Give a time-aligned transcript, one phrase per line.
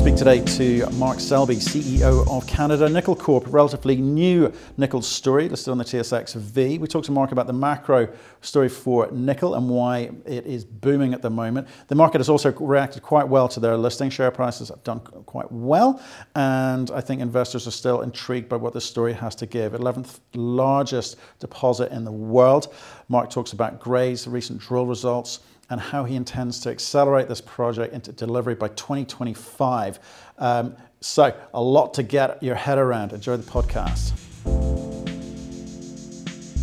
[0.00, 5.72] Speak today to Mark Selby, CEO of Canada Nickel Corp, relatively new nickel story listed
[5.72, 6.78] on the TSX V.
[6.78, 8.08] We talked to Mark about the macro
[8.40, 11.68] story for nickel and why it is booming at the moment.
[11.88, 14.08] The market has also reacted quite well to their listing.
[14.08, 16.00] Share prices have done quite well,
[16.34, 19.72] and I think investors are still intrigued by what this story has to give.
[19.72, 22.72] 11th largest deposit in the world.
[23.10, 25.40] Mark talks about Gray's recent drill results
[25.70, 29.98] and how he intends to accelerate this project into delivery by 2025.
[30.38, 33.12] Um, so, a lot to get your head around.
[33.12, 34.12] Enjoy the podcast.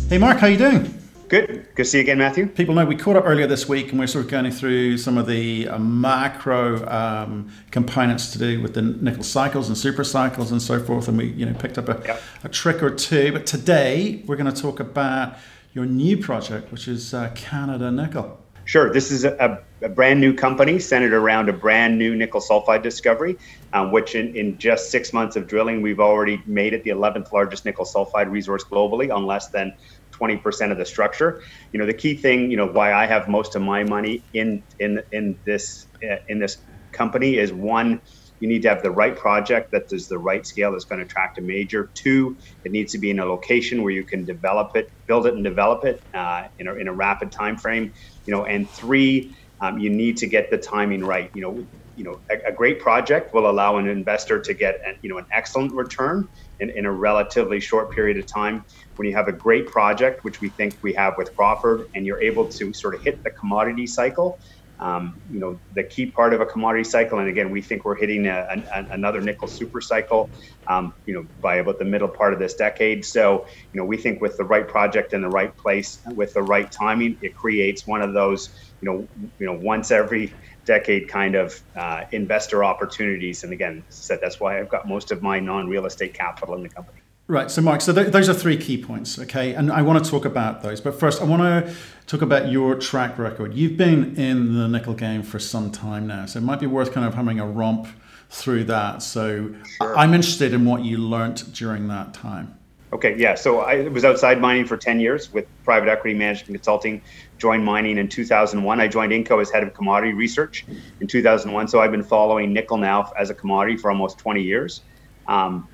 [0.08, 0.94] Hey, Mark, how you doing?
[1.28, 1.66] Good.
[1.74, 2.46] Good to see you again, Matthew.
[2.46, 5.18] People know we caught up earlier this week and we're sort of going through some
[5.18, 10.50] of the uh, macro um, components to do with the nickel cycles and super cycles
[10.50, 11.08] and so forth.
[11.08, 12.22] And we, you know, picked up a, yep.
[12.44, 13.32] a trick or two.
[13.32, 15.36] But today we're going to talk about
[15.74, 18.40] your new project, which is uh, Canada Nickel.
[18.68, 18.92] Sure.
[18.92, 23.38] This is a, a, brand new company centered around a brand new nickel sulfide discovery,
[23.72, 27.32] um, which in, in just six months of drilling, we've already made it the 11th
[27.32, 29.72] largest nickel sulfide resource globally on less than
[30.12, 31.42] 20% of the structure.
[31.72, 34.62] You know, the key thing, you know, why I have most of my money in
[34.78, 36.58] in in this uh, in this
[36.92, 38.02] company is one,
[38.40, 41.04] you need to have the right project that is the right scale that's going to
[41.04, 41.90] attract a major.
[41.94, 45.34] Two, it needs to be in a location where you can develop it, build it,
[45.34, 47.92] and develop it uh, in, a, in a rapid time frame.
[48.26, 51.30] You know, and three, um, you need to get the timing right.
[51.34, 51.66] You know,
[51.96, 55.18] you know, a, a, great project will allow an investor to get an, you know
[55.18, 56.28] an excellent return
[56.60, 58.64] in, in a relatively short period of time.
[58.94, 62.22] When you have a great project, which we think we have with Crawford, and you're
[62.22, 64.38] able to sort of hit the commodity cycle
[64.80, 67.96] um, you know, the key part of a commodity cycle, and again, we think we're
[67.96, 70.30] hitting a, a, another nickel super cycle,
[70.68, 73.04] um, you know, by about the middle part of this decade.
[73.04, 76.42] So, you know, we think with the right project in the right place, with the
[76.42, 78.48] right timing, it creates one of those,
[78.80, 83.42] you know, you know, once every decade kind of uh, investor opportunities.
[83.42, 86.70] And again, said that's why I've got most of my non-real estate capital in the
[86.70, 87.00] company.
[87.30, 87.50] Right.
[87.50, 89.52] So, Mike, so th- those are three key points, okay?
[89.52, 90.80] And I want to talk about those.
[90.80, 91.74] But first, I want to
[92.06, 93.52] talk about your track record.
[93.52, 96.90] You've been in the nickel game for some time now, so it might be worth
[96.94, 97.86] kind of having a romp
[98.30, 99.02] through that.
[99.02, 99.98] So, sure.
[99.98, 102.58] I'm interested in what you learned during that time.
[102.94, 103.34] Okay, yeah.
[103.34, 107.02] So I was outside mining for 10 years with private equity management consulting.
[107.36, 108.80] Joined mining in 2001.
[108.80, 110.64] I joined Inco as head of commodity research
[111.00, 111.68] in 2001.
[111.68, 114.80] So I've been following nickel now as a commodity for almost 20 years.
[115.26, 115.68] Um,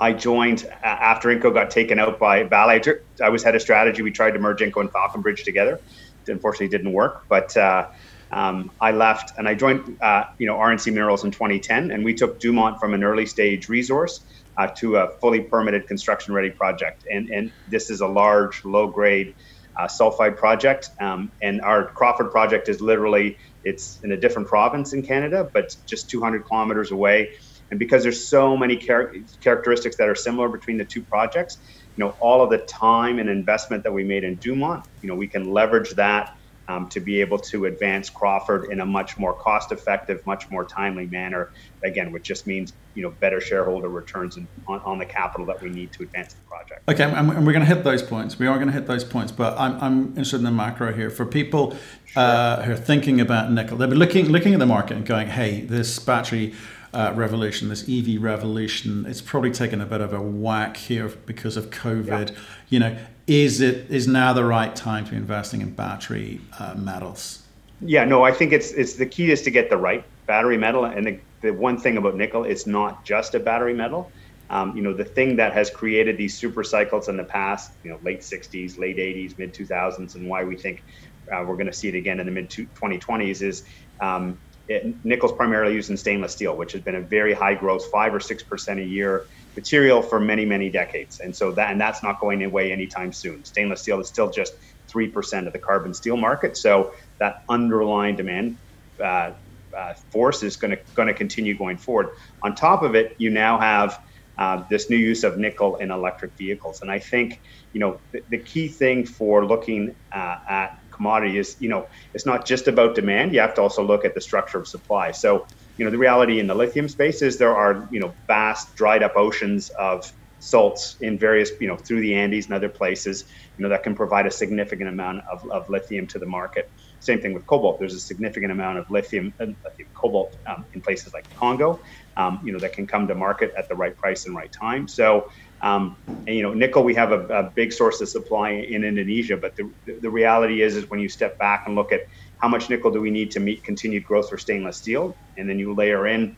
[0.00, 2.80] I joined after Inco got taken out by Vale.
[3.22, 4.02] I was head of strategy.
[4.02, 5.80] We tried to merge Inco and Falconbridge together.
[6.26, 7.24] It unfortunately, didn't work.
[7.28, 7.88] But uh,
[8.32, 12.14] um, I left and I joined, uh, you know, RNC Minerals in 2010, and we
[12.14, 14.20] took Dumont from an early stage resource
[14.56, 17.06] uh, to a fully permitted construction ready project.
[17.10, 19.34] And and this is a large, low grade
[19.76, 20.90] uh, sulfide project.
[21.00, 25.76] Um, and our Crawford project is literally it's in a different province in Canada, but
[25.86, 27.34] just 200 kilometers away
[27.70, 31.58] and because there's so many char- characteristics that are similar between the two projects,
[31.96, 35.14] you know, all of the time and investment that we made in Dumont, you know,
[35.14, 36.36] we can leverage that
[36.68, 41.06] um, to be able to advance Crawford in a much more cost-effective, much more timely
[41.06, 41.50] manner.
[41.82, 45.68] Again, which just means you know better shareholder returns on, on the capital that we
[45.68, 46.88] need to advance the project.
[46.88, 48.38] Okay, and we're going to hit those points.
[48.38, 51.10] We are going to hit those points, but I'm, I'm interested in the macro here
[51.10, 51.76] for people
[52.06, 52.22] sure.
[52.22, 53.76] uh, who are thinking about nickel.
[53.76, 56.54] They'll be looking looking at the market and going, "Hey, this battery."
[56.94, 61.56] Uh, revolution, this EV revolution, it's probably taken a bit of a whack here because
[61.56, 62.30] of COVID.
[62.30, 62.36] Yeah.
[62.68, 62.96] You know,
[63.26, 67.42] is it is now the right time to be investing in battery uh, metals?
[67.80, 70.84] Yeah, no, I think it's it's the key is to get the right battery metal,
[70.84, 74.10] and the, the one thing about nickel, it's not just a battery metal.
[74.50, 77.90] Um, you know, the thing that has created these super cycles in the past, you
[77.90, 80.84] know, late 60s, late 80s, mid 2000s, and why we think
[81.32, 83.64] uh, we're going to see it again in the mid 2020s is
[84.00, 84.38] um,
[84.68, 88.14] it, nickel's primarily used in stainless steel, which has been a very high growth, five
[88.14, 89.26] or six percent a year
[89.56, 91.20] material for many, many decades.
[91.20, 93.44] And so that and that's not going away anytime soon.
[93.44, 94.52] Stainless steel is still just
[94.90, 96.56] three percent of the carbon steel market.
[96.56, 96.90] So
[97.20, 98.58] that underlying demand
[99.02, 99.32] uh,
[99.76, 102.08] uh, force is going to going to continue going forward.
[102.42, 103.98] On top of it, you now have
[104.38, 107.40] uh, this new use of nickel in electric vehicles, and I think
[107.72, 112.26] you know the, the key thing for looking uh, at commodity is, you know, it's
[112.26, 113.34] not just about demand.
[113.34, 115.10] You have to also look at the structure of supply.
[115.12, 115.44] So,
[115.76, 119.02] you know, the reality in the lithium space is there are, you know, vast dried
[119.02, 120.04] up oceans of
[120.38, 123.24] salts in various, you know, through the Andes and other places,
[123.56, 126.66] you know, that can provide a significant amount of, of lithium to the market.
[127.00, 127.78] Same thing with cobalt.
[127.80, 131.78] There's a significant amount of lithium, uh, lithium cobalt um, in places like Congo,
[132.16, 134.86] um, you know, that can come to market at the right price and right time.
[134.88, 135.24] So,
[135.60, 135.96] Um,
[136.26, 139.56] and you know, nickel, we have a, a, big source of supply in Indonesia, but
[139.56, 139.70] the,
[140.00, 142.00] the reality is, is when you step back and look at
[142.38, 145.58] how much nickel do we need to meet continued growth for stainless steel, and then
[145.58, 146.36] you layer in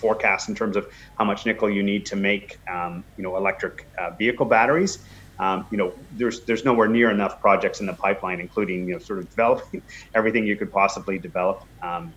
[0.00, 0.86] forecasts in terms of
[1.18, 4.98] how much nickel you need to make, um, you know, electric uh, vehicle batteries.
[5.38, 8.98] Um, you know, there's there's nowhere near enough projects in the pipeline, including you know,
[8.98, 9.82] sort of developing
[10.14, 12.14] everything you could possibly develop um,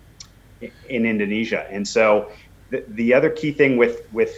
[0.60, 1.66] in Indonesia.
[1.70, 2.30] And so,
[2.74, 4.32] the, the other key thing with with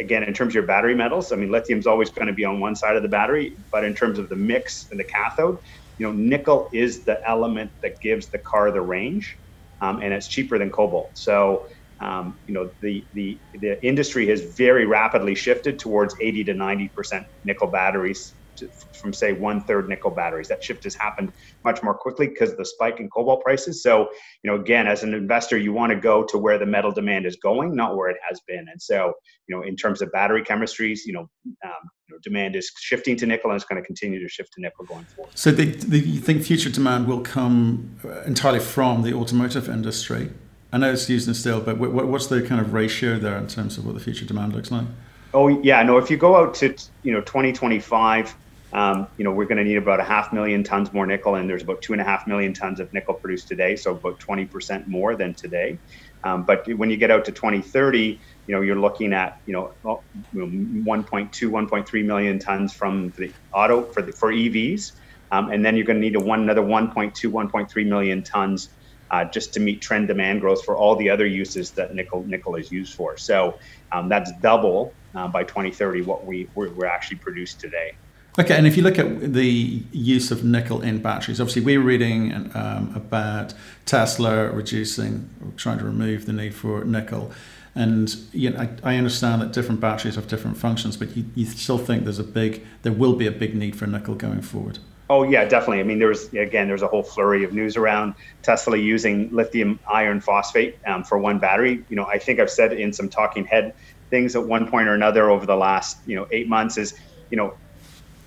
[0.00, 2.60] again in terms of your battery metals, I mean, lithium's always going to be on
[2.60, 5.56] one side of the battery, but in terms of the mix and the cathode,
[5.96, 9.38] you know, nickel is the element that gives the car the range,
[9.80, 11.10] um, and it's cheaper than cobalt.
[11.14, 11.66] So
[12.00, 17.24] um, you know, the, the, the industry has very rapidly shifted towards 80 to 90%
[17.44, 20.48] nickel batteries to, from say one third nickel batteries.
[20.48, 21.32] That shift has happened
[21.64, 23.82] much more quickly because of the spike in cobalt prices.
[23.82, 24.08] So,
[24.42, 27.26] you know, again, as an investor, you want to go to where the metal demand
[27.26, 28.66] is going, not where it has been.
[28.70, 29.12] And so,
[29.48, 31.28] you know, in terms of battery chemistries, you know,
[31.64, 31.72] um,
[32.08, 34.60] you know demand is shifting to nickel and it's going to continue to shift to
[34.60, 35.36] nickel going forward.
[35.36, 40.30] So, the, the, you think future demand will come entirely from the automotive industry?
[40.72, 43.78] I know it's used in steel, but what's the kind of ratio there in terms
[43.78, 44.86] of what the future demand looks like?
[45.32, 45.98] Oh yeah, no.
[45.98, 48.34] If you go out to you know 2025,
[48.72, 51.48] um, you know we're going to need about a half million tons more nickel, and
[51.48, 54.84] there's about two and a half million tons of nickel produced today, so about 20%
[54.86, 55.80] more than today.
[56.24, 60.02] Um, but when you get out to 2030, you know you're looking at you know
[60.34, 64.82] 1.2, 1.3 million tons from the auto for the, for EVs,
[65.30, 68.68] um, and then you're going to need a one another 1.2, 1.3 million tons
[69.10, 72.54] uh, just to meet trend demand growth for all the other uses that nickel nickel
[72.56, 73.16] is used for.
[73.16, 73.54] So
[73.92, 77.92] um, that's double uh, by 2030 what we we're, we're actually produced today.
[78.38, 82.52] Okay, and if you look at the use of nickel in batteries, obviously we're reading
[82.54, 83.52] um, about
[83.84, 87.32] Tesla reducing, trying to remove the need for nickel.
[87.74, 91.46] And you know, I, I, understand that different batteries have different functions, but you, you
[91.46, 94.78] still think there's a big, there will be a big need for nickel going forward.
[95.10, 95.80] Oh yeah, definitely.
[95.80, 100.20] I mean, there's again, there's a whole flurry of news around Tesla using lithium iron
[100.20, 101.84] phosphate um, for one battery.
[101.88, 103.74] You know, I think I've said in some talking head
[104.10, 106.98] things at one point or another over the last you know eight months is,
[107.30, 107.54] you know,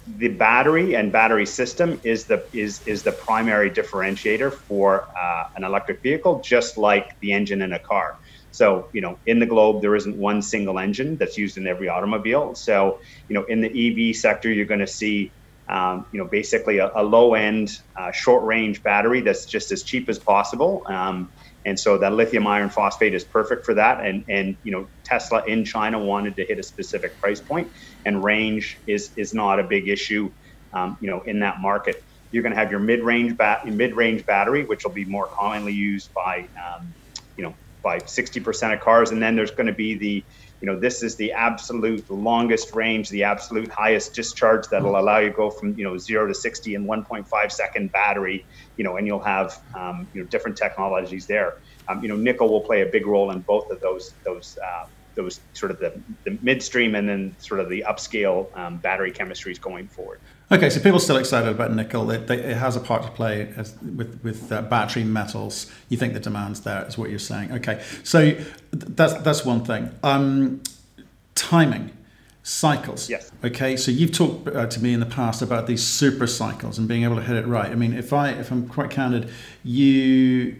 [0.08, 5.64] the battery and battery system is the is is the primary differentiator for uh, an
[5.64, 8.16] electric vehicle, just like the engine in a car.
[8.52, 11.88] So, you know, in the globe, there isn't one single engine that's used in every
[11.88, 12.56] automobile.
[12.56, 12.98] So,
[13.30, 13.70] you know, in the
[14.10, 15.34] EV sector, you're going to see
[15.70, 19.84] um, you know, basically a, a low end, uh, short range battery that's just as
[19.84, 20.84] cheap as possible.
[20.90, 21.32] Um,
[21.66, 24.04] and so that lithium iron phosphate is perfect for that.
[24.06, 27.70] And, and, you know, Tesla in China wanted to hit a specific price point
[28.06, 30.32] and range is, is not a big issue,
[30.74, 31.98] um, you know, in that market.
[32.32, 36.12] You're going to have your mid-range bat, mid-range battery, which will be more commonly used
[36.16, 36.96] by, um,
[37.38, 39.12] you know, by 60% of cars.
[39.12, 40.26] And then there's going to be the,
[40.62, 45.30] you know, this is the absolute longest range, the absolute highest discharge that'll allow you
[45.30, 48.46] to go from, you know, zero to 60 in 1.5 second battery,
[48.78, 51.52] you know, and you'll have, um, you know, different technologies there.
[51.90, 54.86] Um, you know, nickel will play a big role in both of those, those, uh,
[55.16, 55.92] those sort of the,
[56.26, 60.20] the midstream and then sort of the upscale um, battery chemistries going forward.
[60.52, 62.12] Okay, so people are still excited about nickel.
[62.12, 65.72] It, it has a part to play as, with with uh, battery metals.
[65.88, 67.54] You think the demand's there, is what you're saying.
[67.54, 68.36] Okay, so
[68.72, 69.92] that's that's one thing.
[70.04, 70.62] Um,
[71.36, 71.92] timing,
[72.44, 73.10] cycles.
[73.10, 73.32] Yes.
[73.46, 76.86] Okay, so you've talked uh, to me in the past about these super cycles and
[76.86, 77.72] being able to hit it right.
[77.72, 79.30] I mean, if I if I'm quite candid,
[79.64, 80.58] you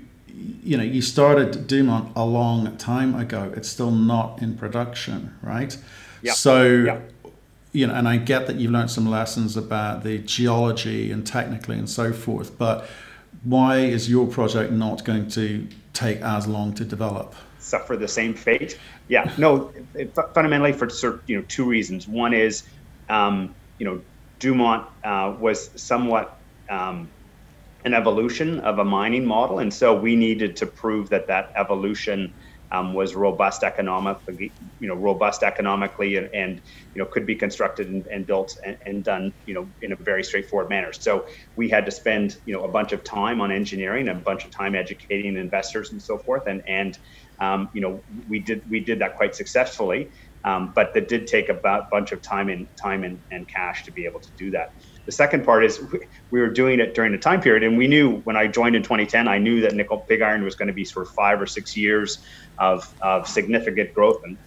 [0.64, 3.52] you know you started Dumont a long time ago.
[3.58, 5.78] It's still not in production, right?
[6.22, 6.32] Yeah.
[6.32, 7.02] So.
[7.72, 11.78] You know, and I get that you've learned some lessons about the geology and technically
[11.78, 12.88] and so forth, but
[13.44, 17.34] why is your project not going to take as long to develop?
[17.60, 18.78] Suffer the same fate?
[19.08, 22.08] Yeah, no, it, fundamentally for you know two reasons.
[22.08, 22.64] One is,
[23.10, 24.02] um, you know,
[24.40, 26.38] Dumont uh, was somewhat
[26.70, 27.08] um,
[27.86, 32.34] an evolution of a mining model, and so we needed to prove that that evolution
[32.72, 36.62] um, was robust economically, you know, robust economically, and, and
[36.94, 39.96] you know could be constructed and, and built and, and, done, you know, in a
[40.00, 40.92] very straightforward manner.
[40.94, 41.26] So
[41.56, 44.52] we had to spend, you know, a bunch of time on engineering, a bunch of
[44.58, 46.98] time educating investors and so forth, and and
[47.42, 50.10] um, you know we did we did that quite successfully,
[50.44, 51.60] um, but that did take a
[51.92, 54.68] bunch of time and time and, and cash to be able to do that.
[55.06, 55.82] The second part is
[56.30, 58.84] we were doing it during a time period, and we knew when I joined in
[58.84, 61.48] 2010, I knew that nickel pig iron was going to be sort of five or
[61.48, 62.20] six years
[62.60, 64.18] of, of significant growth.
[64.24, 64.38] And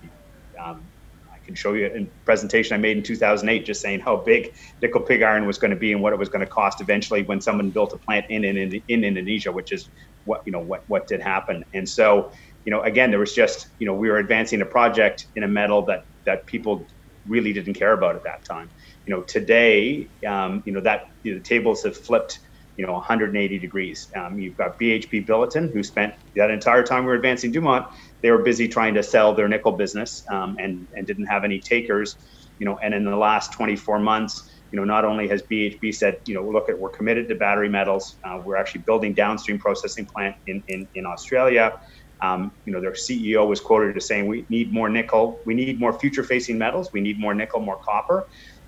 [0.64, 0.90] um,
[1.32, 5.00] I can show you a presentation I made in 2008, just saying how big nickel
[5.00, 7.40] pig iron was going to be and what it was going to cost eventually when
[7.40, 9.90] someone built a plant in in, in Indonesia, which is
[10.24, 11.64] what you know what what did happen.
[11.74, 12.30] And so
[12.64, 15.48] you know again, there was just you know we were advancing a project in a
[15.48, 16.88] metal that that people
[17.26, 18.70] really didn't care about at that time.
[19.06, 22.38] You know, today, um, you know that you know, the tables have flipped.
[22.76, 24.08] You know, 180 degrees.
[24.16, 27.86] Um, you've got BHP Billiton, who spent that entire time we were advancing Dumont.
[28.22, 31.60] They were busy trying to sell their nickel business um, and and didn't have any
[31.60, 32.16] takers.
[32.58, 34.34] You know, and in the last 24 months,
[34.72, 37.68] you know, not only has BHP said, you know, look at we're committed to battery
[37.68, 38.18] metals.
[38.26, 41.72] Uh, we're actually building downstream processing plant in in, in Australia.
[42.24, 45.42] Um, you know, their CEO was quoted as saying, "We need more nickel.
[45.46, 46.90] We need more future-facing metals.
[46.92, 48.24] We need more nickel, more copper."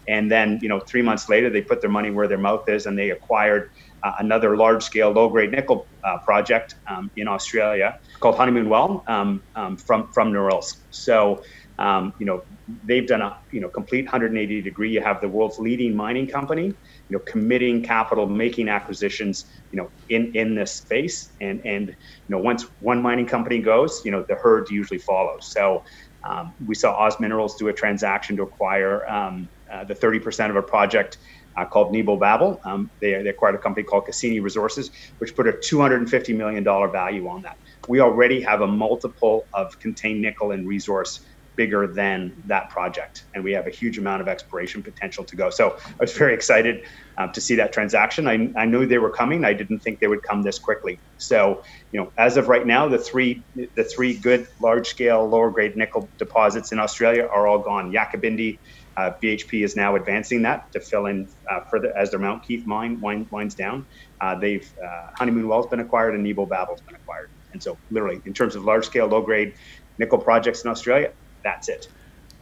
[0.09, 2.87] And then, you know, three months later, they put their money where their mouth is,
[2.87, 3.65] and they acquired
[4.05, 9.77] uh, another large-scale low-grade nickel uh, project um, in Australia called Honeymoon Well um, um
[9.87, 10.75] from from Norilsk.
[10.91, 11.41] So,
[11.79, 12.41] um, you know,
[12.85, 14.91] they've done a you know complete 180 degree.
[14.91, 19.89] You have the world's leading mining company, you know, committing capital, making acquisitions, you know,
[20.09, 21.35] in in this space.
[21.41, 25.41] And and you know, once one mining company goes, you know, the herd usually follows.
[25.51, 25.81] So
[26.29, 29.49] um, we saw Oz Minerals do a transaction to acquire um,
[29.89, 31.19] the 30% of a project.
[31.59, 32.61] Uh, called Nebo Babel.
[32.67, 37.27] Um, they, they acquired a company called Cassini Resources, which put a $250 million value
[37.29, 37.57] on that.
[37.89, 41.19] We already have a multiple of contained nickel and resource
[41.57, 43.25] bigger than that project.
[43.35, 45.51] And we have a huge amount of exploration potential to go.
[45.51, 46.77] So I was very excited
[47.19, 48.29] uh, to see that transaction.
[48.29, 49.45] I, I knew they were coming.
[49.45, 51.01] I didn't think they would come this quickly.
[51.17, 55.51] So, you know, as of right now, the three the three good large scale lower
[55.51, 57.91] grade nickel deposits in Australia are all gone.
[57.91, 58.59] Yakabindi,
[58.97, 62.67] uh, BHP is now advancing that to fill in uh, further as their Mount Keith
[62.67, 63.87] mine wind, winds down.
[64.21, 67.31] Uh, they've uh, Honeymoon Well's been acquired and Nebo Babel's been acquired.
[67.53, 69.55] And so, literally, in terms of large scale, low grade
[69.99, 71.13] nickel projects in Australia,
[71.43, 71.89] that's it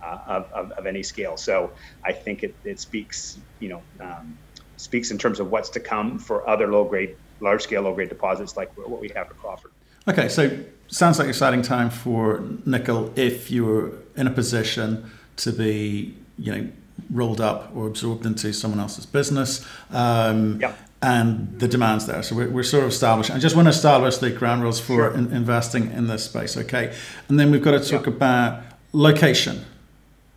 [0.02, 1.36] uh, of, of, of, any scale.
[1.36, 1.70] So
[2.04, 4.36] I think it, it speaks, you know, um,
[4.76, 8.08] speaks in terms of what's to come for other low grade, large scale low grade
[8.08, 9.72] deposits like what we have at Crawford.
[10.06, 10.58] Okay, so
[10.88, 16.68] sounds like exciting time for nickel if you're in a position to be, you know,
[17.10, 19.66] rolled up or absorbed into someone else's business.
[19.90, 22.22] Um, yep and the demand's there.
[22.22, 23.30] So we're, we're sort of established.
[23.30, 25.14] I just want to establish the ground rules for sure.
[25.14, 26.96] in, investing in this space, okay?
[27.28, 28.62] And then we've got to talk about
[28.92, 29.66] location.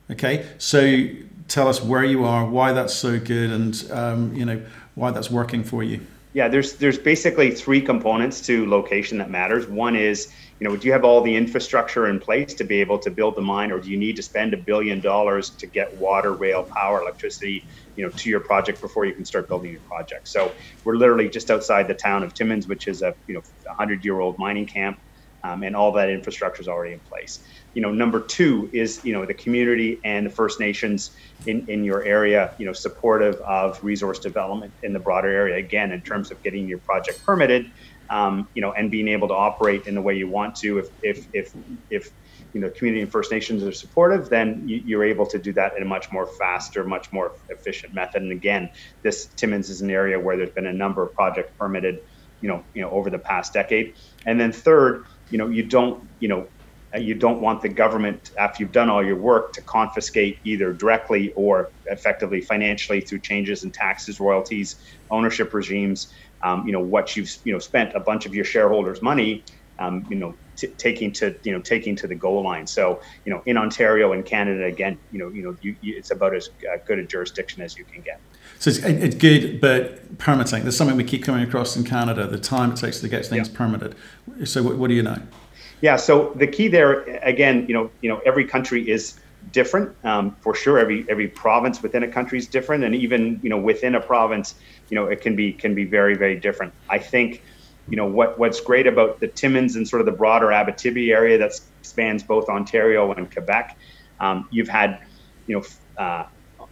[0.09, 1.05] Okay, so
[1.47, 4.61] tell us where you are, why that's so good, and um, you know
[4.95, 5.99] why that's working for you.
[6.37, 9.67] Yeah, there's there's basically three components to location that matters.
[9.67, 10.27] One is
[10.59, 13.35] you know, do you have all the infrastructure in place to be able to build
[13.35, 16.63] the mine, or do you need to spend a billion dollars to get water, rail,
[16.75, 17.63] power, electricity,
[17.95, 20.27] you know, to your project before you can start building your project?
[20.27, 20.53] So
[20.85, 23.41] we're literally just outside the town of Timmins, which is a you know,
[23.79, 24.97] hundred year old mining camp
[25.43, 27.39] um, and all that infrastructure is already in place.
[27.77, 31.11] You know, number two is you know the community and the First Nations
[31.45, 35.63] in, in your area, you know, supportive of resource development in the broader area.
[35.63, 37.67] Again, in terms of getting your project permitted,
[38.09, 40.79] um, you know, and being able to operate in the way you want to.
[40.79, 41.53] If if if
[41.91, 42.07] if
[42.51, 45.73] you know community and First Nations are supportive, then you, are able to do that
[45.77, 48.23] in a much more faster, much more efficient method.
[48.23, 48.71] And again,
[49.03, 51.99] this Timmins is an area where there's been a number of projects permitted,
[52.41, 53.93] you know, you know, over the past decade.
[54.25, 56.47] And then third you know, you don't, you know,
[57.01, 61.33] you don't want the government, after you've done all your work, to confiscate either directly
[61.33, 64.75] or effectively financially through changes in taxes, royalties,
[65.11, 66.13] ownership regimes.
[66.43, 69.43] Um, you know what you've you know spent a bunch of your shareholders' money,
[69.79, 72.67] um, you know, t- taking to you know taking to the goal line.
[72.67, 76.11] So you know, in Ontario and Canada, again, you know, you know, you, you, it's
[76.11, 78.19] about as uh, good a jurisdiction as you can get.
[78.59, 80.63] So it's, it's, good, but permitting.
[80.63, 82.27] There's something we keep coming across in Canada.
[82.27, 83.57] The time it takes to get things yeah.
[83.57, 83.95] permitted.
[84.45, 85.21] So what, what do you know?
[85.81, 85.95] Yeah.
[85.95, 89.19] So the key there, again, you know, you know, every country is
[89.51, 90.79] different um, for sure.
[90.79, 94.55] Every every province within a country is different, and even you know within a province,
[94.89, 96.73] you know, it can be can be very very different.
[96.89, 97.43] I think,
[97.89, 101.37] you know, what what's great about the Timmins and sort of the broader Abitibi area
[101.37, 103.77] that spans both Ontario and Quebec,
[104.19, 105.01] um, you've had,
[105.47, 105.65] you know.
[105.97, 106.27] Uh,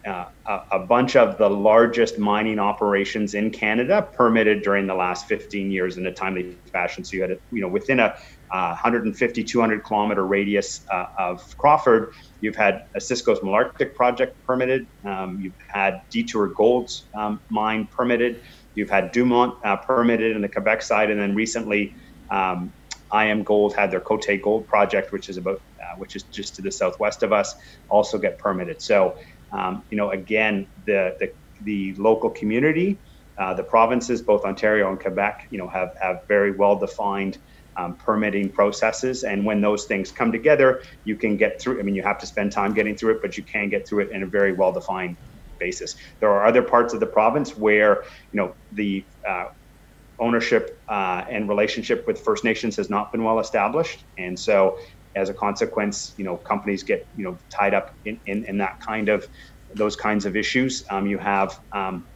[0.06, 0.26] uh,
[0.70, 5.96] a, bunch of the largest mining operations in Canada permitted during the last 15 years
[5.96, 7.02] in a timely fashion.
[7.02, 8.16] So you had, a, you know, within a
[8.50, 14.86] uh, 150, 200 kilometer radius uh, of Crawford, you've had a Osisko's Malartic project permitted.
[15.04, 18.42] Um, you've had Detour Gold's um, mine permitted.
[18.74, 21.94] You've had Dumont uh, permitted in the Quebec side, and then recently,
[22.30, 22.72] um,
[23.12, 26.72] IAMGOLD had their Côté Gold project, which is about, uh, which is just to the
[26.72, 27.54] southwest of us,
[27.88, 28.82] also get permitted.
[28.82, 29.16] So
[29.52, 32.98] um, you know, again, the the, the local community,
[33.38, 37.38] uh, the provinces, both Ontario and Quebec, you know, have have very well defined
[37.78, 41.80] um, permitting processes, and when those things come together, you can get through.
[41.80, 44.04] I mean, you have to spend time getting through it, but you can get through
[44.04, 45.16] it in a very well defined
[45.58, 45.94] basis.
[46.20, 48.02] There are other parts of the province where
[48.32, 49.44] you know the uh,
[50.20, 54.76] ownership uh, and relationship with First Nations has not been well established, and so
[55.16, 58.74] as a consequence, you know, companies get you know tied up in, in, in that
[58.86, 59.26] kind of
[59.74, 60.84] those kinds of issues.
[60.90, 62.06] Um, you have um,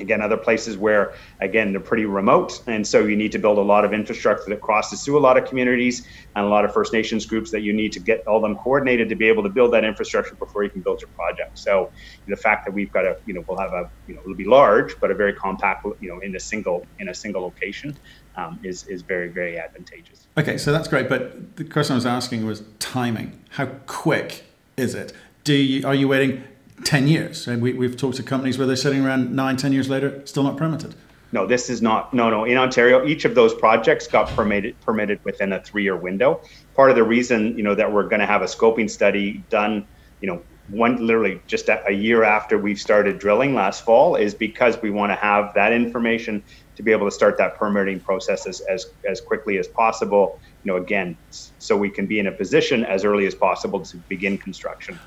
[0.00, 2.62] again other places where again they're pretty remote.
[2.66, 5.36] And so you need to build a lot of infrastructure that crosses through a lot
[5.36, 8.40] of communities and a lot of first nations groups that you need to get all
[8.40, 11.58] them coordinated to be able to build that infrastructure before you can build your project.
[11.58, 11.90] So
[12.26, 14.44] the fact that we've got a you know we'll have a you know it'll be
[14.44, 17.96] large but a very compact you know in a single in a single location
[18.36, 20.26] um, is is very very advantageous.
[20.38, 23.40] Okay so that's great but the question i was asking was timing.
[23.50, 24.44] How quick
[24.76, 25.12] is it?
[25.44, 26.44] Do you are you waiting
[26.84, 27.46] 10 years.
[27.46, 30.56] We, we've talked to companies where they're sitting around nine, 10 years later, still not
[30.56, 30.94] permitted.
[31.32, 32.12] No, this is not.
[32.12, 32.44] No, no.
[32.44, 36.40] In Ontario, each of those projects got permitted permitted within a three-year window.
[36.74, 39.86] Part of the reason, you know, that we're going to have a scoping study done,
[40.20, 44.34] you know, one literally just a, a year after we've started drilling last fall, is
[44.34, 46.42] because we want to have that information
[46.74, 50.40] to be able to start that permitting process as, as as quickly as possible.
[50.64, 53.96] You know, again, so we can be in a position as early as possible to
[54.08, 54.98] begin construction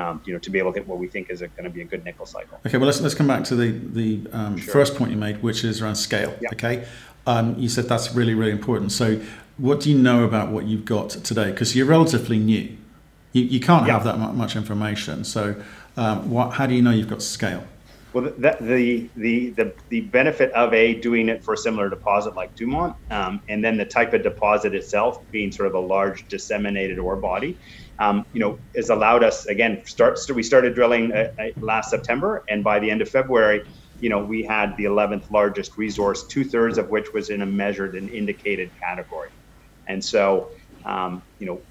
[0.00, 1.82] um, you know, to be able to get what we think is going to be
[1.82, 2.58] a good nickel cycle.
[2.66, 4.72] Okay, well let's let's come back to the the um, sure.
[4.72, 6.34] first point you made, which is around scale.
[6.40, 6.52] Yep.
[6.54, 6.86] Okay,
[7.26, 8.92] um, you said that's really really important.
[8.92, 9.20] So,
[9.58, 11.50] what do you know about what you've got today?
[11.50, 12.76] Because you're relatively new,
[13.32, 14.02] you, you can't yep.
[14.02, 15.24] have that much information.
[15.24, 15.60] So,
[15.96, 17.64] um, what how do you know you've got scale?
[18.12, 22.34] Well, the, the, the, the, the benefit of a doing it for a similar deposit
[22.34, 26.26] like Dumont, um, and then the type of deposit itself being sort of a large
[26.26, 27.56] disseminated ore body,
[28.00, 29.82] um, you know, has allowed us again.
[29.86, 33.62] Start we started drilling uh, uh, last September, and by the end of February,
[34.00, 37.46] you know, we had the 11th largest resource, two thirds of which was in a
[37.46, 39.30] measured and indicated category,
[39.86, 40.48] and so.
[40.86, 41.62] Um, you know,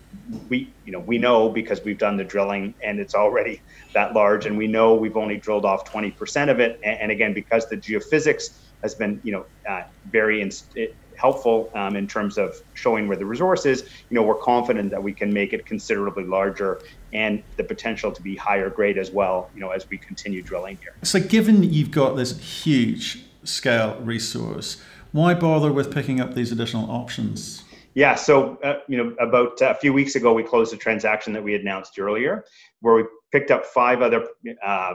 [0.50, 3.62] we you know we know because we've done the drilling and it's already
[3.96, 6.78] that large, and we know we've only drilled off 20% of it.
[6.84, 8.44] And, and again, because the geophysics
[8.84, 10.78] has been you know uh, very inst-
[11.20, 15.04] helpful um, in terms of showing where the resource is, you know, we're confident that
[15.04, 16.82] we can make it considerably larger
[17.14, 20.78] and the potential to be higher grade as well, you know, as we continue drilling
[20.78, 20.96] here.
[21.04, 26.90] So given you've got this huge scale resource, why bother with picking up these additional
[26.90, 27.64] options?
[27.96, 31.44] Yeah, so uh, you know, about a few weeks ago, we closed a transaction that
[31.44, 32.46] we announced earlier,
[32.82, 34.26] where we picked up five other
[34.64, 34.94] uh,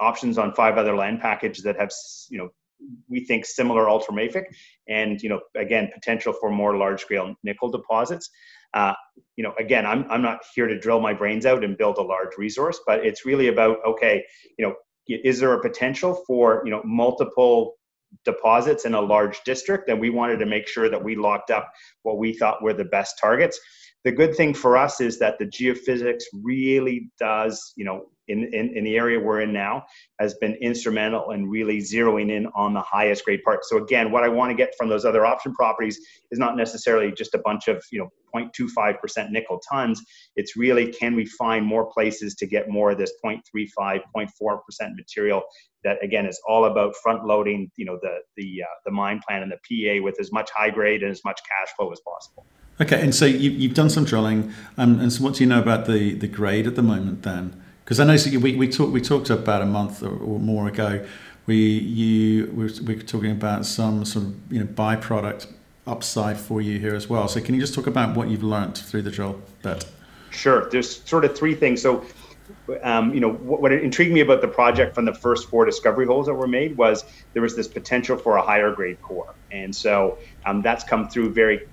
[0.00, 1.92] options on five other land packages that have
[2.30, 2.50] you know
[3.08, 4.44] we think similar ultramafic
[4.88, 8.30] and you know again potential for more large scale nickel deposits.
[8.74, 8.94] Uh,
[9.36, 12.02] you know again I'm, I'm not here to drill my brains out and build a
[12.02, 14.24] large resource but it's really about okay
[14.58, 14.74] you know
[15.08, 17.74] is there a potential for you know multiple
[18.24, 19.88] deposits in a large district?
[19.88, 21.70] And we wanted to make sure that we locked up
[22.02, 23.58] what we thought were the best targets.
[24.04, 28.76] The good thing for us is that the geophysics really does you know in, in,
[28.76, 29.84] in the area we're in now
[30.18, 33.64] has been instrumental in really zeroing in on the highest grade part.
[33.64, 37.12] So again, what I want to get from those other option properties is not necessarily
[37.12, 40.02] just a bunch of you know 0.25% nickel tons.
[40.36, 44.58] It's really can we find more places to get more of this 0.35, 0.4%
[44.96, 45.42] material
[45.84, 49.42] that again is all about front loading you know the the uh, the mine plan
[49.42, 52.46] and the PA with as much high grade and as much cash flow as possible.
[52.80, 55.60] Okay, and so you, have done some drilling, um, and so what do you know
[55.60, 57.61] about the, the grade at the moment then?
[57.92, 61.04] Because I know we, we talked we talked about a month or, or more ago.
[61.44, 65.46] We you we were, we were talking about some sort of you know byproduct
[65.86, 67.28] upside for you here as well.
[67.28, 69.84] So can you just talk about what you've learned through the drill bit?
[70.30, 70.70] Sure.
[70.70, 71.82] There's sort of three things.
[71.82, 72.02] So
[72.82, 76.06] um, you know, what, what, intrigued me about the project from the first four discovery
[76.06, 79.76] holes that were made was there was this potential for a higher grade core, and
[79.76, 81.68] so um, that's come through very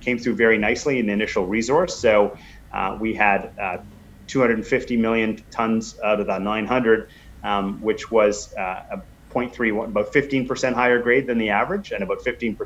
[0.00, 1.96] came through very nicely in the initial resource.
[1.96, 2.38] So
[2.72, 3.78] uh, we had uh,
[4.28, 7.08] 250 million tons out of that 900,
[7.44, 8.96] um, which was uh, a
[9.34, 12.56] 0.31, about 15% higher grade than the average, and about 15%,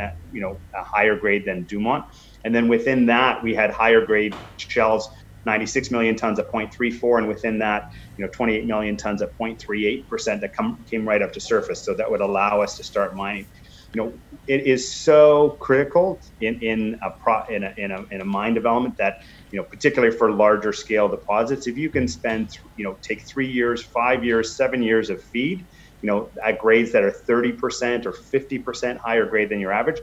[0.00, 2.04] uh, you know, a higher grade than Dumont.
[2.44, 5.08] And then within that, we had higher grade shells
[5.46, 7.84] 96 million tons at 0.34, and within that,
[8.16, 11.84] you know, 28 million tons at 0.38% that come, came right up to surface.
[11.84, 13.46] So that would allow us to start mining.
[13.94, 14.12] You know,
[14.46, 18.54] it is so critical in in a pro, in a, in a in a mine
[18.54, 19.14] development that
[19.50, 23.48] you know, particularly for larger scale deposits, if you can spend, you know, take three
[23.48, 25.66] years, five years, seven years of feed,
[26.02, 30.00] you know, at grades that are 30% or 50% higher grade than your average,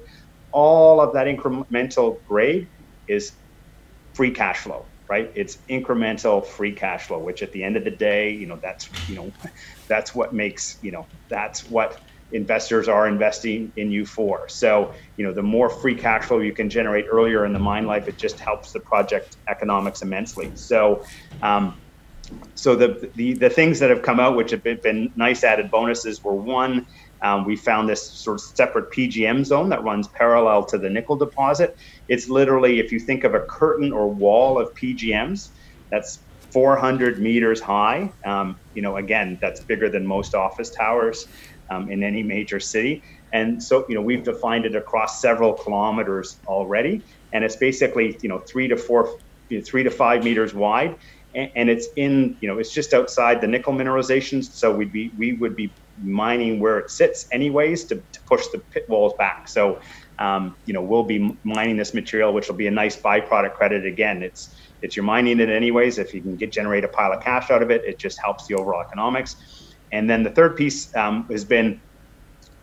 [0.51, 2.69] all of that incremental grade
[3.07, 3.31] is
[4.13, 5.29] free cash flow right?
[5.35, 8.89] It's incremental free cash flow, which at the end of the day, you know, that's
[9.07, 9.31] you know,
[9.87, 11.95] that's what makes you know, that's what
[12.35, 14.47] investors are investing in you for.
[14.49, 17.87] So, you know, the more free cash flow you can generate earlier in the mine
[17.87, 20.51] life, it just helps the project economics immensely.
[20.55, 21.05] So,
[21.41, 21.77] um,
[22.55, 26.23] so the, the the things that have come out, which have been, nice added bonuses,
[26.23, 26.87] were one.
[27.21, 31.15] Um, we found this sort of separate PGM zone that runs parallel to the nickel
[31.15, 31.77] deposit.
[32.07, 35.49] It's literally, if you think of a curtain or wall of PGMs,
[35.91, 36.19] that's
[36.51, 38.11] 400 meters high.
[38.25, 41.27] Um, you know, again, that's bigger than most office towers
[41.69, 43.03] um, in any major city.
[43.33, 48.29] And so, you know, we've defined it across several kilometers already, and it's basically, you
[48.29, 49.17] know, three to four,
[49.49, 50.95] you know, three to five meters wide,
[51.33, 54.45] and, and it's in, you know, it's just outside the nickel mineralizations.
[54.45, 58.59] So we'd be, we would be mining where it sits, anyways, to, to push the
[58.71, 59.47] pit walls back.
[59.47, 59.79] So,
[60.19, 63.85] um, you know, we'll be mining this material, which will be a nice byproduct credit.
[63.85, 65.97] Again, it's it's you're mining it anyways.
[65.97, 68.47] If you can get generate a pile of cash out of it, it just helps
[68.47, 69.35] the overall economics.
[69.95, 71.79] And then the third piece um, has been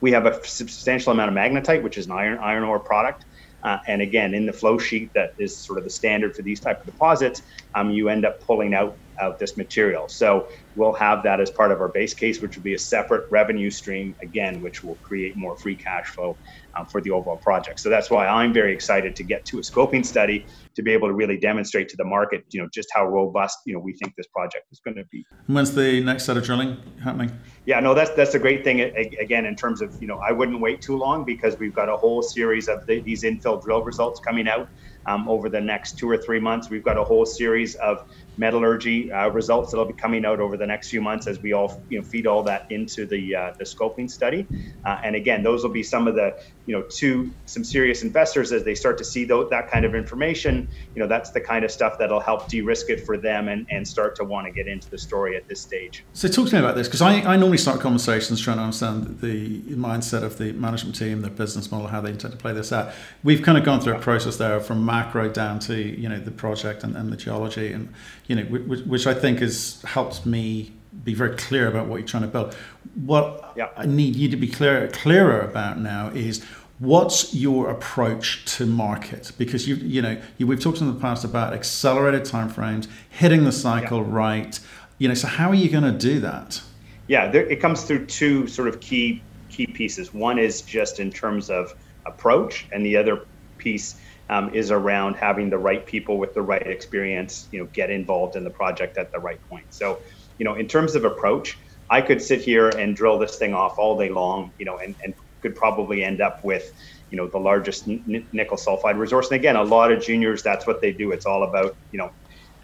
[0.03, 3.25] we have a substantial amount of magnetite, which is an iron iron ore product.
[3.63, 6.61] Uh, and again, in the flow sheet that is sort of the standard for these
[6.61, 7.43] type of deposits,
[7.75, 10.09] um, you end up pulling out out this material.
[10.09, 13.31] So we'll have that as part of our base case, which will be a separate
[13.31, 16.37] revenue stream again, which will create more free cash flow
[16.75, 17.81] um, for the overall project.
[17.81, 21.09] So that's why I'm very excited to get to a scoping study to be able
[21.09, 24.15] to really demonstrate to the market, you know, just how robust, you know, we think
[24.17, 25.25] this project is going to be.
[25.47, 27.39] When's the next set of drilling happening?
[27.65, 28.81] Yeah, no, that's that's a great thing.
[29.21, 31.97] Again, in terms of, you know, I wouldn't wait too long because we've got a
[31.97, 34.67] whole series of the, these infill drill results coming out
[35.07, 36.71] um, over the next two or three months.
[36.71, 37.99] We've got a whole series of
[38.37, 41.73] metallurgy uh, results that'll be coming out over the next few months as we all
[41.89, 44.49] you know feed all that into the uh, the scoping study.
[44.85, 46.33] Uh, and again, those will be some of the
[46.67, 49.95] you know to some serious investors as they start to see th- that kind of
[49.95, 50.69] information.
[50.95, 53.87] You know, that's the kind of stuff that'll help de-risk it for them and, and
[53.87, 56.05] start to want to get into the story at this stage.
[56.13, 59.21] So talk to me about this because I, I normally start conversations trying to understand
[59.21, 62.73] the mindset of the management team, the business model, how they intend to play this
[62.73, 62.93] out.
[63.23, 66.31] We've kind of gone through a process there from macro down to you know the
[66.31, 67.93] project and, and the geology and
[68.27, 70.73] you know which, which I think has helped me
[71.05, 72.55] be very clear about what you're trying to build.
[72.95, 73.69] What yeah.
[73.77, 76.45] I need you to be clear, clearer about now is
[76.79, 81.23] what's your approach to market because you you know you, we've talked in the past
[81.23, 84.07] about accelerated timeframes hitting the cycle yeah.
[84.09, 84.59] right
[84.99, 86.61] you know so how are you going to do that
[87.07, 91.09] yeah there, it comes through two sort of key key pieces one is just in
[91.09, 91.73] terms of
[92.05, 93.27] approach and the other
[93.59, 94.01] piece
[94.33, 98.35] um, is around having the right people with the right experience, you know, get involved
[98.35, 99.67] in the project at the right point.
[99.71, 99.99] So,
[100.43, 101.57] you know, in terms of approach,
[101.89, 104.97] I could sit here and drill this thing off all day long, you know, and,
[105.05, 106.65] and could probably end up with,
[107.11, 109.31] you know, the largest n- nickel sulfide resource.
[109.31, 111.13] And again, a lot of juniors, that's what they do.
[111.13, 112.11] It's all about, you know,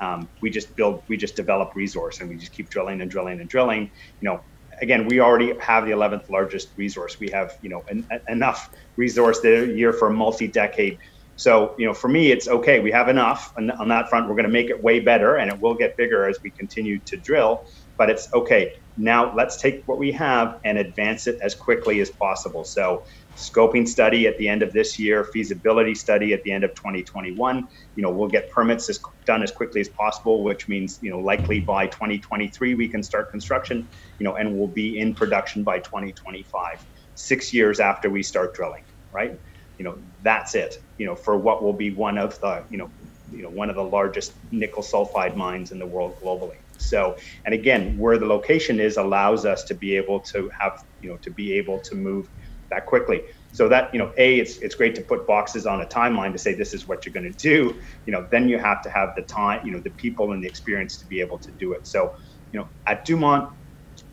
[0.00, 3.38] um, we just build, we just develop resource and we just keep drilling and drilling
[3.38, 3.92] and drilling.
[4.18, 4.40] You know,
[4.82, 7.14] again, we already have the 11th largest resource.
[7.20, 10.98] We have, you know, en- enough resource the year for a multi-decade
[11.38, 12.80] so, you know, for me, it's okay.
[12.80, 14.28] We have enough and on that front.
[14.28, 16.98] We're going to make it way better, and it will get bigger as we continue
[17.06, 17.64] to drill.
[17.96, 18.72] But it's okay.
[18.96, 22.64] Now let's take what we have and advance it as quickly as possible.
[22.64, 23.04] So,
[23.36, 27.68] scoping study at the end of this year, feasibility study at the end of 2021.
[27.94, 31.20] You know, we'll get permits as, done as quickly as possible, which means you know
[31.20, 33.88] likely by 2023 we can start construction.
[34.18, 38.82] You know, and we'll be in production by 2025, six years after we start drilling.
[39.12, 39.38] Right
[39.78, 42.90] you know that's it you know for what will be one of the you know
[43.30, 46.56] you know one of the largest nickel sulfide mines in the world globally.
[46.78, 51.10] So and again where the location is allows us to be able to have you
[51.10, 52.26] know to be able to move
[52.70, 53.22] that quickly.
[53.52, 56.38] So that you know a it's it's great to put boxes on a timeline to
[56.38, 57.74] say this is what you're going to do.
[58.06, 60.48] You know then you have to have the time you know the people and the
[60.48, 61.86] experience to be able to do it.
[61.86, 62.10] So
[62.52, 63.50] you know at dumont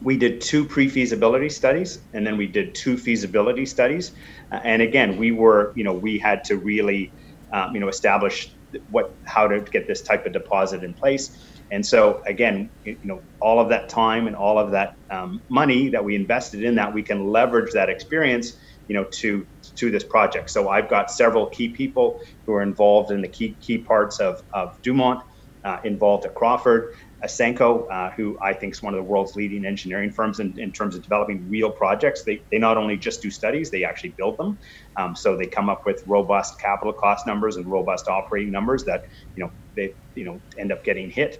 [0.01, 4.12] we did two pre-feasibility studies and then we did two feasibility studies.
[4.51, 7.13] Uh, and again we were you know we had to really
[7.53, 8.47] um, you know establish
[8.89, 11.29] what how to get this type of deposit in place.
[11.71, 15.89] And so again you know all of that time and all of that um, money
[15.89, 18.51] that we invested in that we can leverage that experience
[18.88, 19.45] you know to
[19.77, 20.49] to this project.
[20.49, 24.39] So i've got several key people who are involved in the key key parts of,
[24.53, 25.21] of dumont
[25.63, 26.86] uh, involved at crawford
[27.23, 30.71] Ausenco, uh, who I think is one of the world's leading engineering firms in, in
[30.71, 32.23] terms of developing real projects.
[32.25, 34.58] They, they not only just do studies, they actually build them.
[34.99, 39.01] Um, so they come up with robust capital cost numbers and robust operating numbers that,
[39.36, 41.36] you know, they, you know, end up getting hit.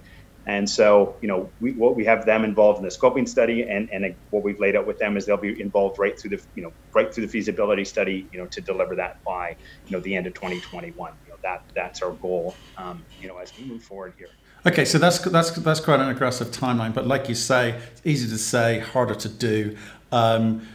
[0.46, 3.88] And so, you know, we, what we have them involved in the scoping study, and,
[3.92, 6.62] and what we've laid out with them is they'll be involved right through the, you
[6.62, 9.50] know, right through the feasibility study, you know, to deliver that by,
[9.88, 11.12] you know, the end of 2021.
[11.24, 14.30] You know, that that's our goal, um, you know, as we move forward here.
[14.66, 18.28] Okay, so that's that's that's quite an aggressive timeline, but like you say, it's easy
[18.28, 19.76] to say, harder to do.
[20.10, 20.66] Um,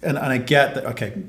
[0.00, 0.86] and, and I get that.
[0.86, 1.24] Okay,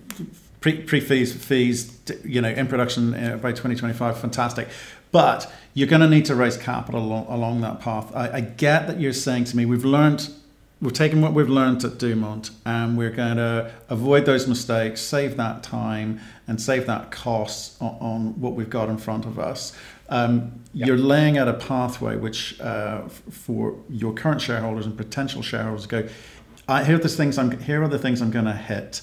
[0.61, 4.67] pre pre fees fees, you know, in production uh, by 2025, fantastic.
[5.11, 8.15] But you're going to need to raise capital along, along that path.
[8.15, 10.27] I, I, get that you're saying to me, we've learned,
[10.83, 15.37] we've taken what we've learned at Dumont, and we're going to avoid those mistakes, save
[15.37, 19.75] that time, and save that cost on, on what we've got in front of us.
[20.09, 20.87] Um, yep.
[20.87, 26.07] You're laying out a pathway which, uh, for your current shareholders and potential shareholders, go.
[26.67, 27.59] I, here are the things I'm.
[27.59, 29.01] Here are the things I'm going to hit.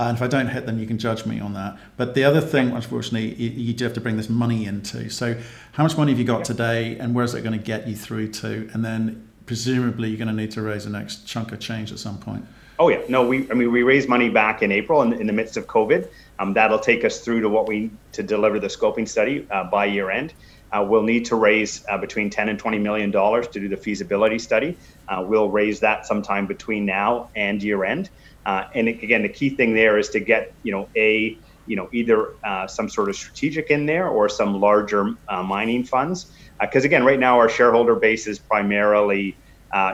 [0.00, 1.76] And if I don't hit, them, you can judge me on that.
[1.96, 5.10] But the other thing, unfortunately, you, you do have to bring this money into.
[5.10, 5.36] So,
[5.72, 8.28] how much money have you got today, and where's it going to get you through
[8.28, 8.70] to?
[8.72, 11.98] And then, presumably, you're going to need to raise the next chunk of change at
[11.98, 12.44] some point.
[12.78, 15.32] Oh yeah, no, we I mean we raised money back in April in, in the
[15.32, 16.08] midst of COVID.
[16.38, 19.86] Um, that'll take us through to what we to deliver the scoping study uh, by
[19.86, 20.34] year end.
[20.70, 23.76] Uh, we'll need to raise uh, between 10 and 20 million dollars to do the
[23.76, 24.76] feasibility study.
[25.08, 28.10] Uh, we'll raise that sometime between now and year end.
[28.46, 31.36] Uh, and again, the key thing there is to get, you know, a,
[31.68, 35.84] you know, either uh, some sort of strategic in there or some larger uh, mining
[35.84, 36.32] funds.
[36.60, 39.38] Because again, right now our shareholder base is primarily,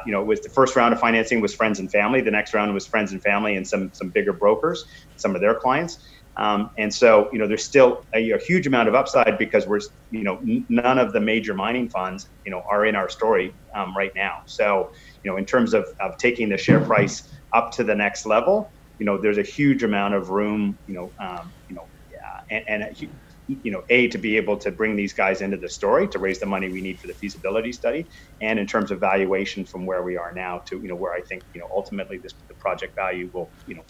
[0.06, 2.22] you know, it was the first round of financing was friends and family.
[2.22, 4.82] The next round was friends and family and some some bigger brokers,
[5.16, 5.98] some of their clients.
[6.36, 9.80] Um, and so, you know, there's still a, a, huge amount of upside because we're,
[10.10, 13.54] you know, n- none of the major mining funds, you know, are in our story
[13.76, 14.32] um, right now.
[14.46, 14.88] So,
[15.22, 17.22] you know, in terms of, of taking the share price
[17.54, 21.10] up to the next level, you know, there's a huge amount of room, you know,
[21.18, 21.86] um, you know,
[22.24, 23.08] uh, and, and
[23.46, 26.38] you know, a to be able to bring these guys into the story to raise
[26.38, 28.06] the money we need for the feasibility study,
[28.40, 31.20] and in terms of valuation from where we are now to you know where I
[31.20, 33.84] think you know ultimately this the project value will you know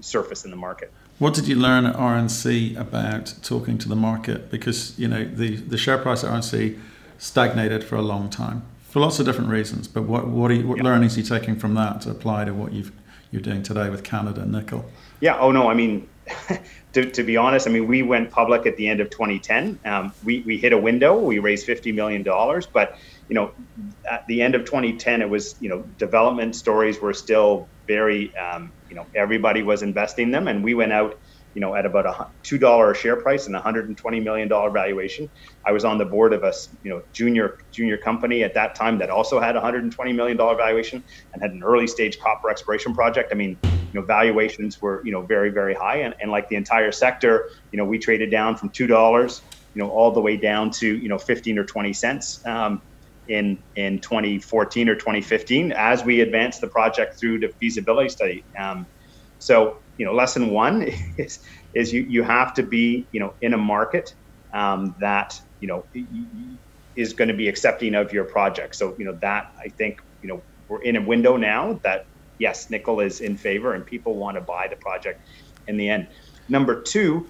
[0.00, 0.92] surface in the market.
[1.18, 4.50] What did you learn at RNC about talking to the market?
[4.50, 6.78] Because you know the the share price at RNC
[7.16, 9.88] stagnated for a long time for lots of different reasons.
[9.88, 10.84] But what what, you, what yeah.
[10.84, 12.92] learnings are you taking from that to apply to what you've
[13.30, 14.84] you're doing today with Canada Nickel?
[15.20, 15.38] Yeah.
[15.38, 15.70] Oh no.
[15.70, 16.08] I mean,
[16.92, 19.78] to, to be honest, I mean we went public at the end of 2010.
[19.84, 21.18] Um, we we hit a window.
[21.18, 23.52] We raised 50 million dollars, but you know,
[24.10, 28.72] at the end of 2010, it was you know development stories were still very um,
[28.88, 31.18] you know everybody was investing them, and we went out
[31.54, 34.20] you know, at about a two dollar a share price and a hundred and twenty
[34.20, 35.28] million dollar valuation.
[35.66, 38.98] I was on the board of a you know junior junior company at that time
[38.98, 42.18] that also had a hundred and twenty million dollar valuation and had an early stage
[42.20, 43.30] copper exploration project.
[43.32, 46.56] I mean, you know, valuations were you know very very high, and, and like the
[46.56, 49.42] entire sector, you know, we traded down from two dollars,
[49.74, 52.40] you know, all the way down to you know fifteen or twenty cents.
[52.46, 52.82] Um,
[53.28, 58.44] in, in 2014 or 2015 as we advanced the project through the feasibility study.
[58.58, 58.88] Um,
[59.38, 60.82] so you know, lesson one
[61.18, 61.38] is
[61.74, 64.08] is you you have to be you know in a market
[64.54, 65.82] um, that you know
[66.96, 68.76] is going to be accepting of your project.
[68.76, 72.00] So you know that I think you know we're in a window now that
[72.38, 75.18] yes, nickel is in favor and people want to buy the project
[75.66, 76.08] in the end.
[76.48, 77.28] Number two,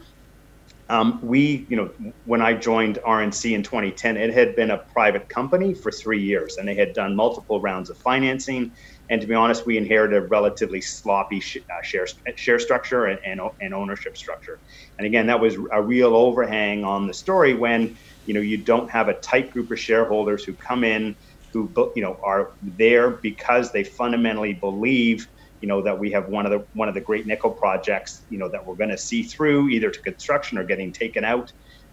[0.91, 1.91] um, we, you know,
[2.25, 6.57] when I joined RNC in 2010, it had been a private company for three years,
[6.59, 8.73] and they had done multiple rounds of financing.
[9.11, 13.19] And to be honest, we inherited a relatively sloppy sh- uh, share share structure and,
[13.27, 14.61] and, and ownership structure.
[14.99, 18.91] And again, that was a real overhang on the story when you know you don't
[18.91, 21.17] have a tight group of shareholders who come in
[21.53, 25.27] who you know are there because they fundamentally believe
[25.61, 28.39] you know that we have one of the one of the great nickel projects you
[28.39, 31.53] know that we're going to see through either to construction or getting taken out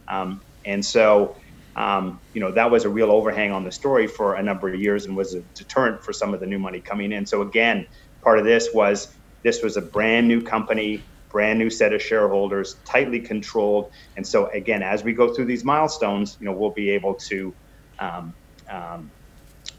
[0.10, 1.36] um, and so
[1.78, 4.80] um, you know, that was a real overhang on the story for a number of
[4.80, 7.26] years and was a deterrent for some of the new money coming in.
[7.26, 7.86] So again,
[8.24, 9.08] part of this was
[9.44, 13.86] this was a brand new company, brand new set of shareholders, tightly controlled.
[14.18, 17.56] And so again, as we go through these milestones, you know, we'll be able to
[18.00, 18.36] um,
[18.72, 19.14] um,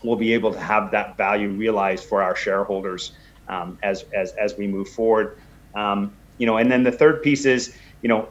[0.04, 3.12] we'll be able to have that value realized for our shareholders
[3.48, 5.34] um, as, as as we move forward.
[5.76, 8.30] Um, you know, and then the third piece is, you know,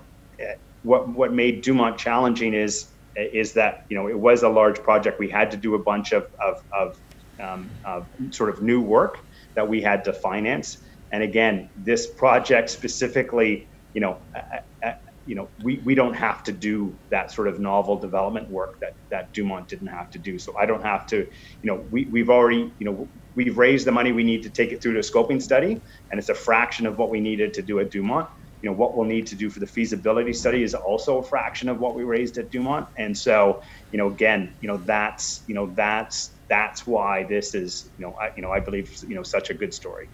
[0.84, 2.86] what what made Dumont challenging is
[3.18, 5.20] is that you know it was a large project.
[5.20, 6.96] We had to do a bunch of of, of,
[7.44, 9.18] um, of sort of new work
[9.56, 10.78] that we had to finance.
[11.12, 14.92] And again, this project specifically, you know, uh, uh,
[15.26, 18.94] you know, we, we don't have to do that sort of novel development work that,
[19.12, 20.40] that Dumont didn't have to do.
[20.40, 21.26] So I don't have to, you
[21.72, 24.82] know, we, we've already, you know, we've raised the money we need to take it
[24.82, 27.80] through to a scoping study, and it's a fraction of what we needed to do
[27.80, 28.28] at Dumont
[28.62, 31.70] you know what we'll need to do for the feasibility study is also a fraction
[31.70, 35.54] of what we raised at Dumont, and so you know again, you know that's you
[35.54, 39.24] know that's that's why this is you know I, you know I believe you know
[39.24, 40.10] such a good story.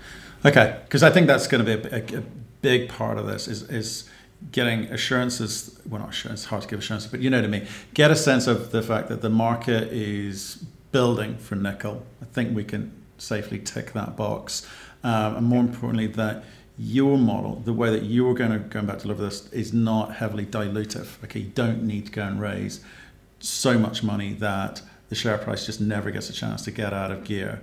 [0.46, 2.24] Okay, because I think that's going to be a, a, a,
[2.62, 4.10] big part of this is is
[4.52, 5.80] getting assurances.
[5.88, 6.42] Well, not assurance.
[6.42, 7.68] It's hard to give assurances, but you know what I mean.
[7.94, 12.06] get a sense of the fact that the market is building for nickel.
[12.22, 14.68] I think we can safely tick that box,
[15.04, 16.44] um, and more importantly that
[16.78, 20.16] your model, the way that you're going to go back to deliver this, is not
[20.16, 21.24] heavily dilutive.
[21.24, 22.82] Okay, you don't need to go and raise
[23.40, 27.12] so much money that the share price just never gets a chance to get out
[27.12, 27.62] of gear.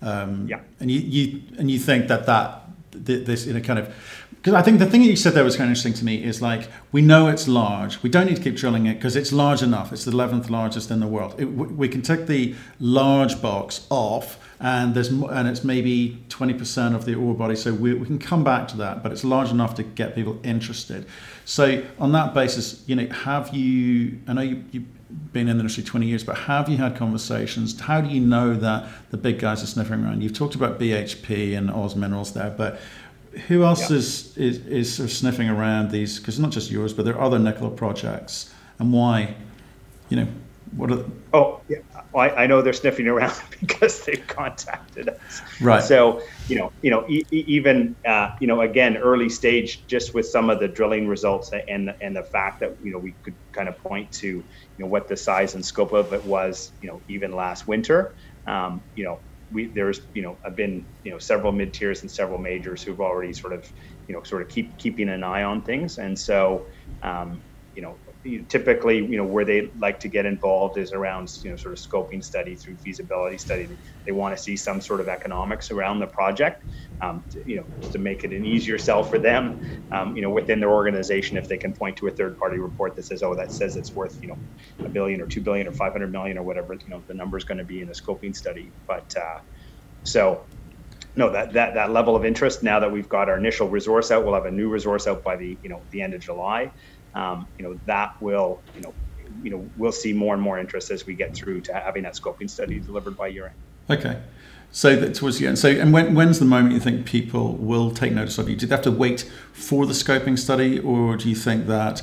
[0.00, 0.60] Um, yeah.
[0.78, 3.94] And you, you and you think that that this in a kind of
[4.42, 6.24] because I think the thing that you said there was kind of interesting to me
[6.24, 8.02] is like we know it's large.
[8.02, 9.92] We don't need to keep drilling it because it's large enough.
[9.92, 11.36] It's the eleventh largest in the world.
[11.38, 16.96] It, we can take the large box off, and there's and it's maybe twenty percent
[16.96, 17.54] of the ore body.
[17.54, 20.40] So we, we can come back to that, but it's large enough to get people
[20.42, 21.06] interested.
[21.44, 24.18] So on that basis, you know, have you?
[24.26, 24.84] I know you, you
[25.32, 27.78] been in the industry 20 years, but have you had conversations?
[27.78, 30.22] How do you know that the big guys are sniffing around?
[30.22, 32.80] You've talked about BHP and Oz Minerals there, but
[33.48, 33.96] who else yeah.
[33.96, 36.18] is, is, is sort of sniffing around these?
[36.18, 39.34] Because not just yours, but there are other nickel projects, and why?
[40.08, 40.28] You know,
[40.76, 41.04] what are?
[41.32, 41.78] Oh, yeah.
[42.14, 45.42] I, I know they're sniffing around because they've contacted us.
[45.60, 45.82] Right.
[45.82, 50.26] So you know, you know, e- even uh, you know, again, early stage, just with
[50.26, 53.68] some of the drilling results and and the fact that you know we could kind
[53.68, 54.44] of point to you
[54.78, 58.14] know what the size and scope of it was, you know, even last winter.
[58.46, 59.20] Um, you know,
[59.52, 63.00] we there's you know I've been you know several mid tiers and several majors who've
[63.00, 63.64] already sort of
[64.06, 66.66] you know sort of keep keeping an eye on things, and so
[67.02, 67.42] um,
[67.74, 67.98] you know
[68.48, 71.80] typically, you know, where they like to get involved is around, you know, sort of
[71.80, 73.68] scoping study through feasibility study.
[74.06, 76.62] They want to see some sort of economics around the project,
[77.02, 79.56] um, to, you know, to make it an easier sell for them,
[79.94, 81.36] um, you know, within their organization.
[81.36, 84.16] If they can point to a third-party report that says, oh, that says it's worth,
[84.22, 84.40] you know,
[84.84, 87.44] a billion or two billion or 500 million or whatever, you know, the number is
[87.44, 88.72] going to be in the scoping study.
[88.86, 89.38] But uh,
[90.04, 90.46] so
[91.14, 92.62] no, that, that that level of interest.
[92.62, 95.36] Now that we've got our initial resource out, we'll have a new resource out by
[95.36, 96.72] the you know the end of July
[97.14, 98.94] um, you know that will you know
[99.42, 102.14] you know we'll see more and more interest as we get through to having that
[102.14, 103.98] scoping study delivered by year end.
[103.98, 104.20] Okay.
[104.74, 105.58] So that towards the end.
[105.58, 108.56] So, and when, when's the moment you think people will take notice of you?
[108.56, 112.02] Do they have to wait for the scoping study, or do you think that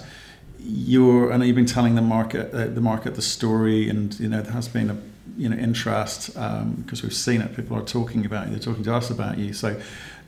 [0.60, 1.34] you're?
[1.34, 4.44] I know you've been telling the market, uh, the market, the story, and you know
[4.44, 4.98] there has been a
[5.36, 7.56] you know interest because um, we've seen it.
[7.56, 8.52] People are talking about you.
[8.52, 9.52] They're talking to us about you.
[9.52, 9.82] So,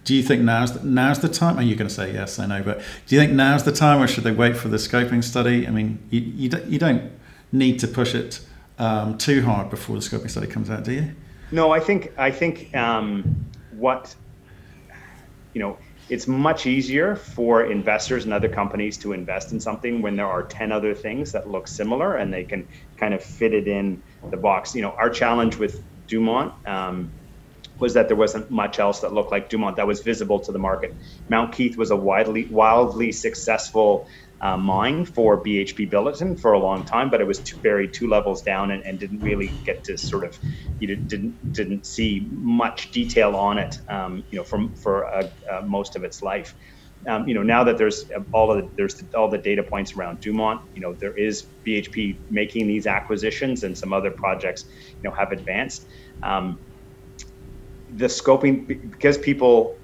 [0.04, 1.58] do you think now's the, now's the time?
[1.60, 2.40] Are you're going to say yes?
[2.40, 4.78] I know, but do you think now's the time, or should they wait for the
[4.78, 5.68] scoping study?
[5.68, 7.12] I mean, you you don't, you don't
[7.52, 8.42] need to push it
[8.80, 11.12] um, too hard before the scoping study comes out, do you?
[11.52, 14.16] No, I think I think um, what
[15.54, 15.78] you know
[16.10, 20.44] it's much easier for investors and other companies to invest in something when there are
[20.44, 24.36] 10 other things that look similar and they can kind of fit it in the
[24.36, 24.76] box.
[24.76, 27.10] You know, our challenge with Dumont um,
[27.82, 30.60] was that there wasn't much else that looked like Dumont that was visible to the
[30.60, 30.94] market.
[31.30, 34.08] Mount Keith was a widely, wildly successful
[34.40, 38.08] uh, mine for BHP Billiton for a long time, but it was too, buried two
[38.08, 40.38] levels down and, and, didn't really get to sort of
[40.80, 45.62] you didn't didn't see much detail on it, um, you know, from for uh, uh,
[45.62, 46.56] most of its life.
[47.08, 50.22] Um, you know, now that there's all of the, there's all the data points around
[50.22, 54.66] Dumont, you know, there is BHP making these acquisitions and some other projects,
[55.02, 55.88] you know, have advanced.
[56.22, 56.60] Um,
[57.92, 59.78] the scoping because people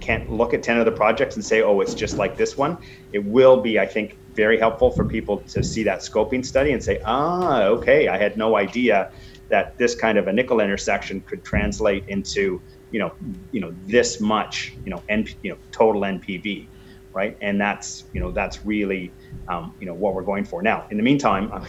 [0.00, 2.76] can't look at 10 other projects and say oh it's just like this one
[3.12, 6.82] it will be i think very helpful for people to see that scoping study and
[6.82, 9.08] say ah okay i had no idea
[9.48, 13.10] that this kind of a nickel intersection could translate into you know
[13.52, 16.68] you know this much you know N, you know total npv
[17.14, 17.36] right?
[17.40, 19.14] And that's you know that's really
[19.48, 20.62] um, you know what we're going for.
[20.62, 21.66] Now in the meantime i'm,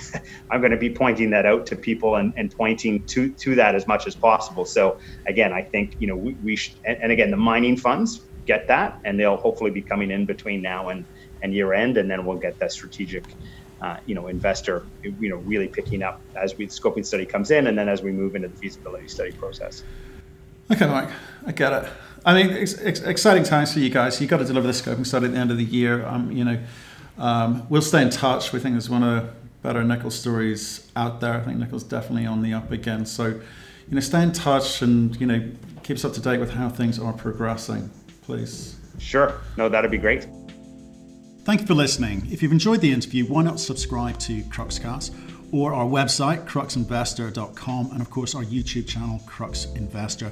[0.51, 3.75] I'm going to be pointing that out to people and, and pointing to to that
[3.75, 4.65] as much as possible.
[4.65, 8.27] So again i think you know we, we should and, and again the mining funds
[8.45, 11.05] get that and they'll hopefully be coming in between now and
[11.41, 13.35] and year end and then we'll get that strategic
[13.81, 17.51] uh, you know investor you know really picking up as we the scoping study comes
[17.51, 19.83] in and then as we move into the feasibility study process.
[20.71, 21.09] Okay mike
[21.45, 21.89] i get it
[22.25, 25.05] i mean it's, it's exciting times for you guys you've got to deliver the scoping
[25.05, 26.57] study at the end of the year um, you know
[27.17, 28.53] um, we'll stay in touch.
[28.53, 29.29] We think there's one of the
[29.61, 31.33] better nickel stories out there.
[31.33, 33.05] I think nickel's definitely on the up again.
[33.05, 35.51] So, you know, stay in touch and, you know,
[35.83, 37.89] keep us up to date with how things are progressing,
[38.23, 38.77] please.
[38.99, 39.41] Sure.
[39.57, 40.27] No, that'd be great.
[41.43, 42.27] Thank you for listening.
[42.31, 45.13] If you've enjoyed the interview, why not subscribe to Cruxcast
[45.51, 50.31] or our website, cruxinvestor.com, and of course our YouTube channel, Crux Investor.